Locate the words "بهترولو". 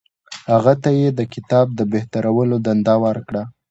1.93-2.55